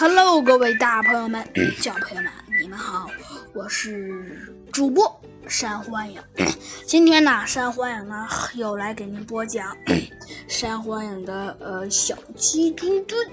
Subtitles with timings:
[0.00, 1.44] Hello，各位大朋友们、
[1.82, 2.30] 小朋友们，
[2.62, 3.10] 你们好，
[3.52, 6.22] 我是主播山欢迎。
[6.86, 9.76] 今天呢，山欢迎呢又来给您播讲
[10.46, 13.26] 山欢迎的呃小鸡墩墩，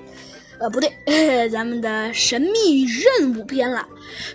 [0.59, 0.91] 呃不对，
[1.49, 3.85] 咱们的神秘任务篇了。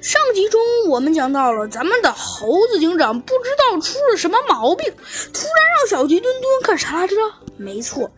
[0.03, 4.87] 上集中我们讲到了咱们的猴子警长不知道出了什么毛病，
[5.33, 7.17] 突然让小鸡墩墩干啥来着？
[7.57, 8.11] 没错，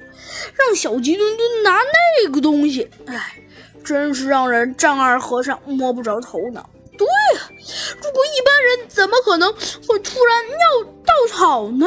[0.56, 1.78] 让小鸡墩墩拿
[2.24, 2.88] 那个东西。
[3.06, 3.38] 哎。
[3.84, 6.70] 真是让人丈二和尚摸不着头脑。
[6.96, 7.48] 对呀，
[7.96, 11.84] 如果一般人怎么可能会突然尿稻草呢？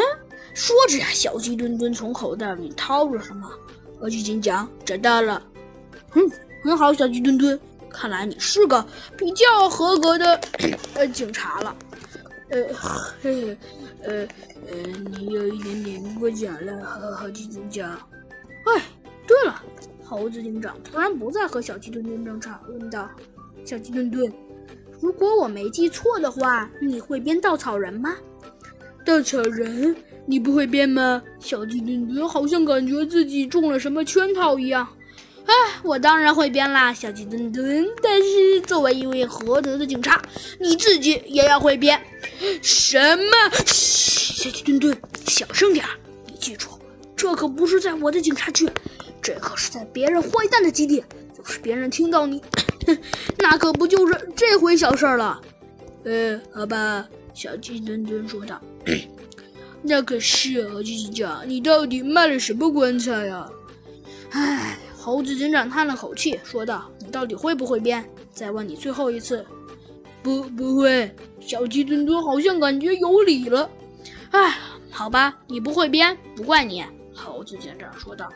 [0.53, 3.49] 说着呀，小鸡墩墩从口袋里掏出什么？
[3.97, 5.41] 猴子警长找到了。
[6.15, 6.31] 嗯，
[6.63, 8.83] 很好，小鸡墩墩，看来你是个
[9.17, 10.39] 比较合格的
[10.95, 11.75] 呃警察了。
[12.49, 12.63] 呃，
[13.21, 13.57] 嘿，
[14.03, 14.27] 呃
[14.67, 14.75] 呃，
[15.17, 17.91] 你有一点点过奖了，猴子警长。
[18.65, 18.81] 哎，
[19.27, 19.61] 对了。
[20.07, 23.09] 猴子警长突然不再和小鸡墩墩争吵，问道
[23.65, 24.31] ：“小鸡墩墩，
[25.01, 28.15] 如果我没记错的话，你会编稻草人吗
[29.03, 29.95] ？”“稻草人，
[30.27, 34.87] 你不会编吗？”小鸡墩墩好像感觉自己中了什么圈套一样。
[35.45, 37.85] “哎，我当然会编啦，小鸡墩墩。
[38.01, 40.21] 但是作为一位合格的警察，
[40.59, 42.01] 你自己也要会编。
[42.61, 45.91] ”“什么？”“，小鸡墩墩，小声点儿。
[46.27, 46.69] 你记住，
[47.15, 48.69] 这可不是在我的警察局。”
[49.21, 51.03] 这可是在别人坏蛋的基地，
[51.37, 52.39] 要是别人听到你，
[53.39, 55.41] 那可不就是这回小事了？
[56.03, 58.61] 呃，好吧，小鸡墩墩说道。
[59.81, 63.49] 那可是猴子警长，你到底卖了什么棺材呀？
[64.29, 68.03] 唉，猴子警长叹了口气，说道：“你到底会不会编？
[68.31, 69.45] 再问你最后一次。”
[70.23, 71.15] 不，不会。
[71.39, 73.69] 小鸡墩墩好像感觉有理了。
[74.31, 74.57] 唉，
[74.89, 76.83] 好吧，你不会编，不怪你。
[77.13, 78.33] 猴子警长说道：“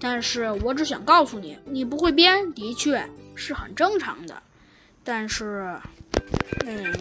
[0.00, 4.42] 但是我只想告诉你，你不会编，的确是很正常的。
[5.04, 5.78] 但是，
[6.64, 6.94] 嗯，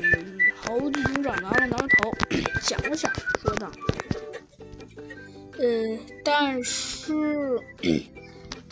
[0.58, 1.88] 猴子警长挠了挠头，
[2.62, 3.10] 想了想，
[3.42, 3.72] 说道
[5.58, 7.14] ：‘呃，但是，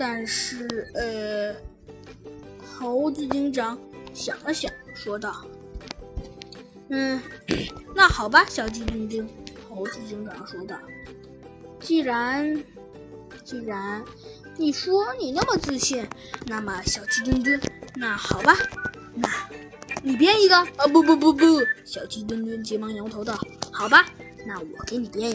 [0.05, 1.55] 但是，呃，
[2.61, 3.79] 猴子警长
[4.13, 5.45] 想了想，说道
[6.91, 7.21] ：‘嗯，
[7.95, 9.25] 那好吧，小鸡墩墩。’
[9.69, 10.77] 猴子警长说道。”
[11.79, 12.61] 既然，
[13.45, 14.03] 既然
[14.57, 16.05] 你说你那么自信，
[16.47, 17.57] 那么小鸡墩墩，
[17.95, 18.57] 那好吧，
[19.15, 19.29] 那
[20.03, 20.67] 你编一个啊？
[20.91, 21.45] 不不不不，
[21.85, 23.39] 小鸡墩墩急忙摇头道
[23.71, 24.05] ：“好吧，
[24.45, 25.31] 那我给你编一个。”